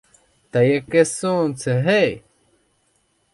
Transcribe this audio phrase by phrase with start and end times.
[0.49, 2.23] Та яке сонце, гей!